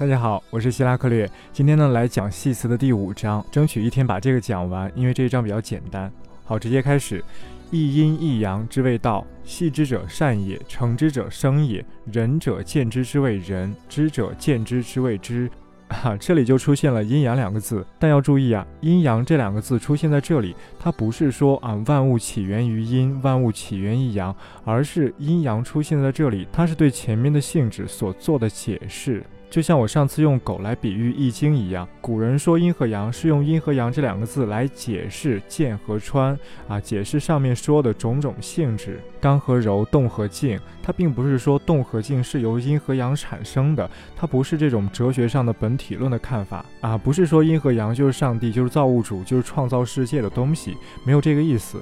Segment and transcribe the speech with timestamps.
[0.00, 1.30] 大家好，我是希拉克略。
[1.52, 6.10] 今天呢，来讲系辞的第五章，争取一天把这个讲完，因为这一章比较简单。
[6.42, 7.22] 好，直接开始。
[7.70, 11.84] 一阴一阳之谓道，系之者善也，成之者生也。
[12.10, 15.50] 仁者见之之谓仁，知者见之之谓知。
[15.90, 29.22] 哈，这里就出现了阴阳两个字，但要注意啊，阴阳这两个字出现在这里，它不是说啊万物起源于阴，万物起源于阳，而是阴阳出现在这里，它是对前面的性质所做的解释。
[29.50, 40.58] 就像我上次用狗来比喻易经一样，古人说阴和阳是用阴和阳这两个字来解释剑和穿啊，解释上面说的种种性质，刚和柔，动和静。
[40.82, 51.80] 它并不是说动和静是由阴和阳产生的，它不是这种哲学上的本体论的看法啊，不是说阴和阳就是上帝，就是造物主，就是创造世界的东西，没有这个意思。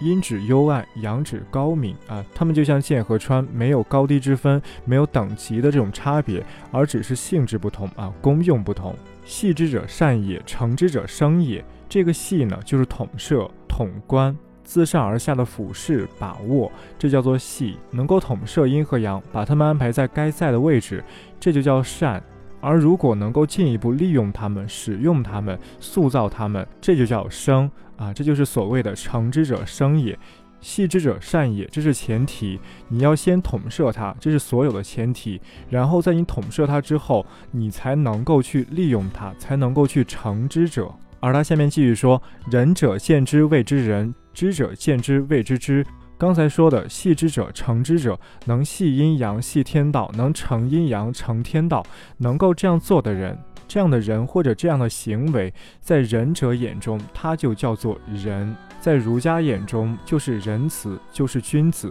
[0.00, 8.94] 阴指幽暗，阳指高明啊，它们就像剑和穿，没有高低之分，没有等级的这种差别，而只是性质不同啊，功用不同。
[9.24, 11.64] 系之者善也，成之者生也。
[11.88, 17.78] 这个系呢，就是统摄、统观，自上而下的俯视、把握，这叫做系。
[17.90, 21.02] 能够统摄阴和阳，把它们安排在该在的位置，
[21.40, 22.22] 这就叫善。
[22.64, 28.10] 而如果能够进一步利用它们、使用它们、塑造它们，这就叫生啊！
[28.10, 30.18] 这就是所谓的成之者生也，
[30.62, 32.58] 系之者善也，这是前提。
[32.88, 35.38] 你要先统摄它，这是所有的前提。
[35.68, 40.90] 然后在你统摄它之后，你才能够去利用它，才能够去成之者。
[41.20, 42.20] 而他下面继续说：
[42.50, 45.84] 仁者见之谓之仁，知者见之谓之知。
[46.24, 51.84] 刚才说的系之者成之者，能系阴阳系天道，能成阴阳成天道，
[52.16, 55.52] 能够这样做的人，这样的人或者这样的行为，
[55.82, 61.90] 在仁者眼中，他就叫做仁；在儒家眼中，就是仁慈，就是君子；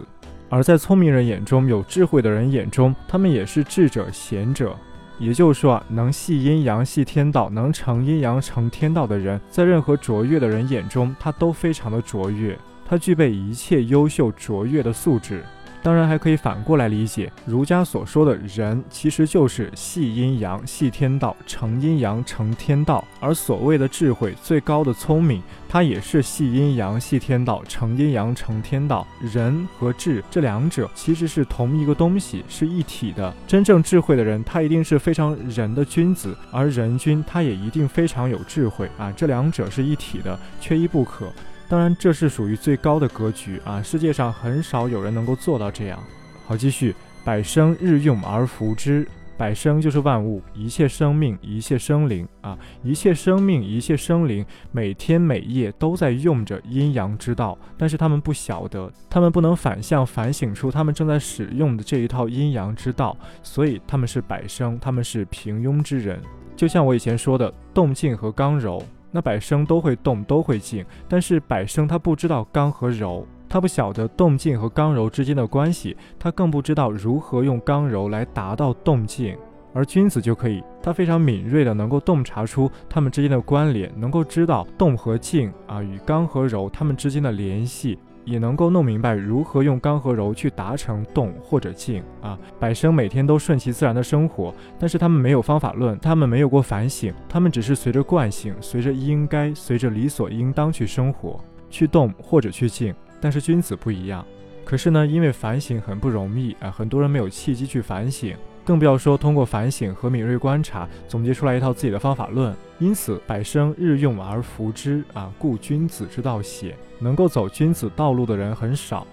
[0.50, 4.76] 而在聪明人眼中，有智慧的人眼中，他们也是智者贤者。
[5.20, 12.58] 也就是说啊，能系阴阳系天道，能成阴阳成天道的人，在任何卓越的人眼中，他都非常的卓越。
[12.88, 15.44] 他具备一切优秀卓越的素质，
[15.82, 29.06] 当然还可以反过来理解，儒家所说的人其实就是系阴阳、系天道、成阴阳、成天道，而所谓的智慧、最高的聪明，它也是系阴阳、系天道、成阴阳、成天道。
[29.20, 33.34] 人和智这两者其实是同一个东西，是一体的。
[33.46, 41.30] 真正智慧的人，他一定是非常仁的君子，而仁君他也一定非常有智慧啊，这两者是一体的，缺一不可。
[41.68, 43.82] 当然，这是属于最高的格局啊！
[43.82, 45.98] 世界上很少有人能够做到这样。
[46.46, 46.94] 好，继续，
[47.24, 49.06] 百生日用而服之。
[49.36, 66.22] 百生就是万物，一切生命，一切生灵啊，一切生命，一切生灵，每天每夜都在用着阴阳之道，但是他们不晓得，他们不能反向反省出他们正在使用的这一套阴阳之道，所以他们是百生，他们是平庸之人。
[66.54, 68.80] 就像我以前说的，动静和刚柔。
[69.14, 79.38] 那百生都会动，都会静，但是百生他不知道刚和柔，他不晓得动静和刚柔之间的关系，他更不知道如何用刚柔来达到动静。
[79.72, 87.96] 而君子就可以，他非常敏锐的能够洞察出他们之间的关联，能够知道动和静啊与刚和柔他们之间的联系。
[88.24, 92.38] 也能够弄明白如何用刚和柔去达成动或者静啊！
[92.58, 102.94] 百生每天都顺其自然的生活，但是他们没有方法论，他们没有过反省，他们只是随着惯性、随着应该、随着理所应当去生活，去动或者去静。
[103.20, 104.24] 但是君子不一样，
[104.64, 108.36] 可是呢，因为反省很不容易啊，很多人没有契机去反省。
[108.64, 112.54] 更不要说通过反省和敏锐观察总结出来一套自己的方法论。
[112.78, 116.74] 因此，百生日用而服之啊，故君子之道险。
[116.98, 119.06] 能够走君子道路的人很少。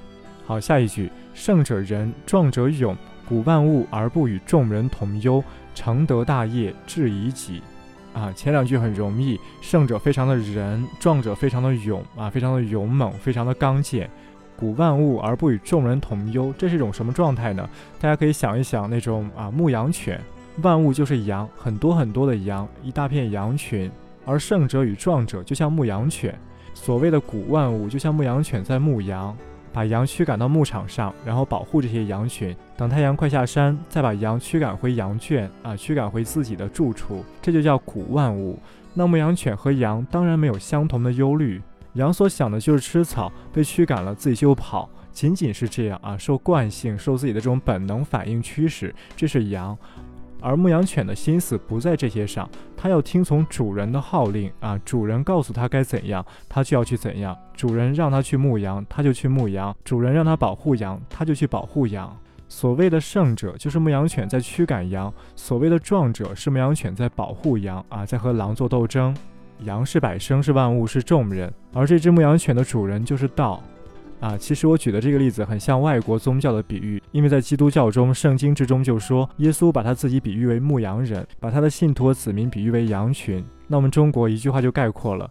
[0.45, 2.95] 好，下一句：胜者仁，壮者勇，
[3.27, 5.43] 古万物而不与众人同忧，
[5.75, 7.61] 成德大业，至以己。
[8.13, 14.09] 啊，前两句很容易，胜者非常的仁，壮者非常的勇啊，非常的勇猛，非常的刚健。
[14.61, 17.67] 古万物而不与众人同忧，这是一种什么状态呢？
[17.99, 20.21] 大家可以想一想，那种啊牧羊犬，
[20.61, 23.91] 万物就是羊，很多很多的羊，一大片羊群。
[24.23, 26.37] 而胜者与壮者就像牧羊犬，
[26.75, 29.35] 所谓的古万物就像牧羊犬在牧羊，
[29.73, 38.59] 把羊驱赶到牧场上，然后保护这些羊群，等太阳快下山，再把羊驱赶回羊圈啊，驱赶回自己的住处，这就叫古万物。
[38.93, 41.59] 那牧羊犬和羊当然没有相同的忧虑。
[41.93, 49.77] 羊所想的就是吃草，被驱赶了自己就跑，仅仅是这样啊，受惯性，受自己的这种本能反应驱使，这是羊。
[50.43, 57.37] 而牧羊犬的心思不在这些上，它要听从主人的号令啊，主人告诉它该怎样，它就要去怎样。
[57.53, 62.17] 主人让它去牧羊，它就去牧羊；主人让它保护羊，它就去保护羊。
[62.49, 69.15] 所谓的胜者就是牧羊犬在驱赶羊，所谓的壮者是牧羊犬在保护羊啊，在和狼做斗争。
[69.63, 73.61] 羊是百生，是万物，是众人，而这只牧羊犬的主人就是道。
[74.19, 83.43] 啊，其实我举的这个例子很像外国宗教的比喻，因为在基督教中，圣经之中就说耶稣把他自己比喻为牧羊人，把他的信徒和子民比喻为羊群。
[83.67, 85.27] 那我们中国一句话就概括了。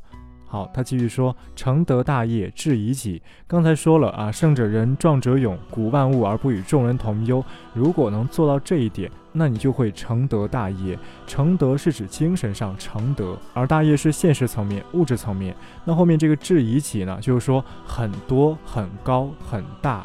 [0.50, 7.42] 好，他继续说：“成德大业，至以己。”刚才说了啊，胜者仁，壮者勇，古万物而不与众人同忧。
[7.72, 10.98] 如果能做到这一点，那你就会成德大业。
[11.24, 15.54] 成德是指精神上成德，而大业是现实层面、物质层面。
[15.84, 20.04] 那后面这个至以己呢，就是说很多、很高、很大，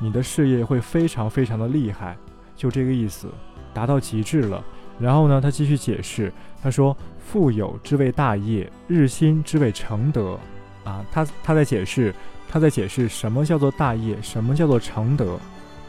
[0.00, 2.16] 你的事业会非常非常的厉害，
[2.56, 3.28] 就这个意思，
[3.72, 4.60] 达到极致了。
[4.98, 6.32] 然后呢，他继续解释，
[6.62, 6.96] 他说。
[7.26, 10.38] 富有之谓大业，日新之谓成德，
[10.84, 12.14] 啊，他他在解释，
[12.48, 15.38] 他在解释什么叫做大业，什么叫做成德。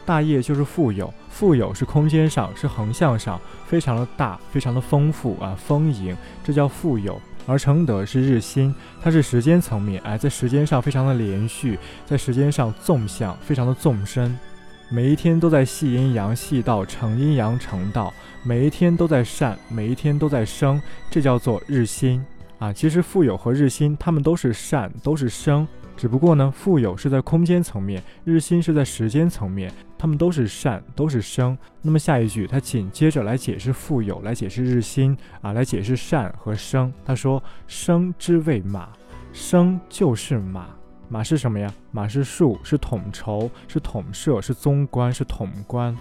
[0.06, 7.20] 大业就是富有，富有是空间上，是横向上，非常的大，非常的丰富啊，丰盈，这叫富有。
[7.46, 14.36] 而承德是日新，它是时间层面，哎，在时间上非常的连续，在时间上纵向，非常的纵深。
[14.88, 18.14] 每一天都在系阴阳，系道成阴阳成道。
[18.44, 20.80] 每一天都在善，每一天都在生，
[21.10, 22.24] 这叫做日新
[22.60, 22.72] 啊。
[22.72, 25.66] 其实富有和日新，它们都是善，都是生。
[25.96, 31.58] 只不过呢，富有是在空间层面，日新是在时间层面，它们都是善，都是生。
[31.82, 36.92] 那么下一句，他紧接着来解释富有，来解释日新啊，来解释善和生。
[37.04, 38.90] 他说：“生之谓马，
[39.32, 40.68] 生就是马。”
[41.08, 41.72] 马是什么呀？
[41.92, 45.96] 马是数，是统筹，是统摄，是综观，是统观。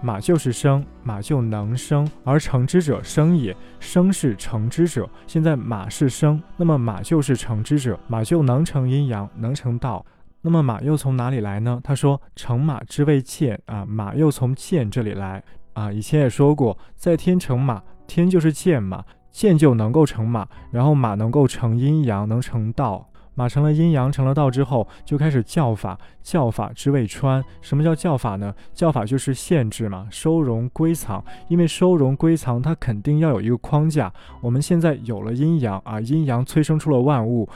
[0.00, 3.56] 马就是生，马就能生，而成之者生也。
[3.80, 10.04] 生是成之者，现在马是生，那么马就是成之者，马就能成阴阳，能成道。
[10.40, 11.80] 那么马又从哪里来呢？
[11.82, 23.04] 他说：“成马之谓剑啊，马又从剑这里来啊。”以前也说过，在天成马，天就是剑嘛，剑就能够成马，然后马能够成阴阳，能成道。
[23.38, 25.96] 马成了阴阳，成了道之后，就开始教法。
[26.24, 27.40] 教法之谓川。
[27.60, 28.52] 什么叫教法呢？
[28.74, 31.24] 教法就是限制嘛，收容归藏。
[31.46, 34.12] 因为收容归藏，它肯定要有一个框架。
[34.40, 37.48] 我们现在有了阴阳啊，阴阳催生出了万物。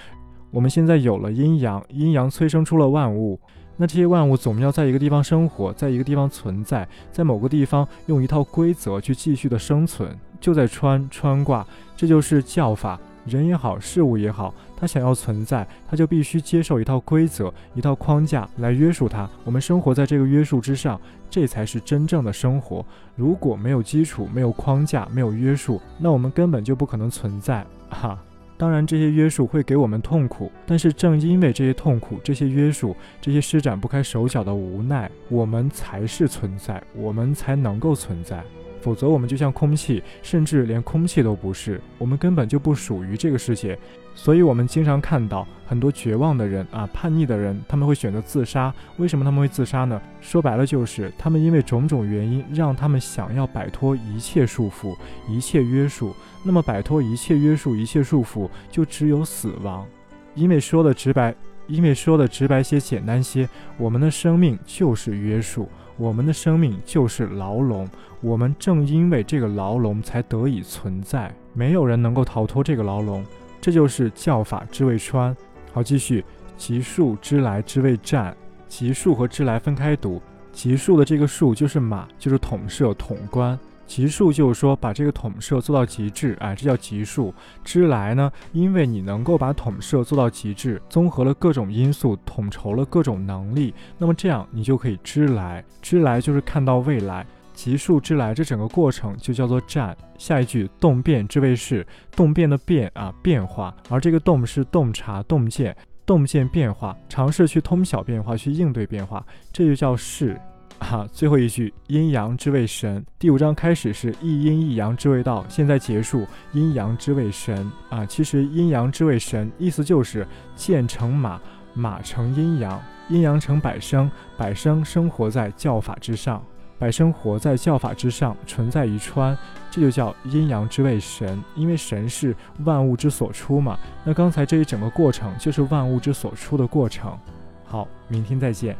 [0.52, 3.40] 我们现在有了阴阳，阴阳催生出了万物。
[3.76, 13.00] 那这些万物总要在一个地方生活，在一个地方存在，在某个地方用一套规则去继续的生存，就在穿穿卦，这就是教法。
[13.24, 14.52] 人也好，事物也好，
[14.82, 19.30] 它想要存在，它就必须接受一套规则、一套框架来约束它。
[19.44, 21.00] 我们生活在这个约束之上，
[21.30, 22.84] 这才是真正的生活。
[23.14, 27.64] 如果没有基础、没有框架、没有约束，那我们根本就不可能存在。
[27.90, 28.20] 哈，
[28.56, 38.42] 当然这些约束会给我们痛苦，但是正因为这些痛苦、这些约束、这些施展不开手脚的无奈，我们才是存在，我们才能够存在。
[38.82, 41.80] 否则，我们就像空气，甚至连空气都不是。
[41.96, 43.78] 我们根本就不属于这个世界。
[44.14, 48.74] 所以，我们经常看到很多绝望的人啊，叛逆的人，他们会选择自杀。
[48.98, 49.98] 为什么他们会自杀呢？
[50.20, 54.94] 说白了，就是他们因为种种原因，让他们想要摆脱一切束缚、
[55.26, 56.14] 一切约束。
[56.42, 59.86] 那么，摆脱一切约束、一切束缚，就只有死亡。
[60.34, 61.34] 因为说的直白，
[61.72, 63.48] 因为说的直白些、简单些，
[63.78, 65.66] 我们的生命就是约束。
[65.96, 67.88] 我们的生命就是牢笼，
[68.20, 73.24] 我们正因为这个牢笼才得以存在，没有人能够逃脱这个牢笼，
[73.58, 75.34] 这就是教法之谓川。
[75.72, 76.22] 好，继续，
[76.58, 78.36] 极数之来之谓战，
[78.68, 80.20] 极数和之来分开读，
[80.52, 83.58] 极数的这个数就是马，就是统摄统观。
[83.92, 87.34] 极数就是说把这个统摄做到极致，哎，这叫极数。
[87.62, 95.62] 知来呢，因为你能够把统摄做到极致，综合了各种因素，统筹了各种能力，那么这样你就可以知来。
[95.82, 97.26] 知来就是看到未来。
[97.52, 99.94] 极数知来，这整个过程就叫做战。
[100.16, 103.76] 下一句动变之谓是动变的变啊，变化。
[103.90, 109.22] 而这个动是洞察、洞见、洞见变化，尝试去通晓变化，去应对变化，
[109.52, 110.40] 这就叫是。
[110.82, 113.04] 哈，最后一句阴阳之谓神。
[113.18, 118.04] 第五章开始是一阴一阳之谓道，现在结束阴阳之谓神啊。
[118.04, 121.40] 其实阴阳之谓神，意思就是剑成马，
[121.72, 126.42] 马成阴阳，阴阳成百生，百生生活在教法之上，
[126.78, 129.36] 百生活在教法之上，存在于川，
[129.70, 131.42] 这就叫阴阳之谓神。
[131.54, 132.34] 因为神是
[132.64, 133.78] 万物之所出嘛。
[134.04, 137.16] 那刚才这一整个过程就是万物之所出的过程。
[137.64, 138.76] 好，明天再见。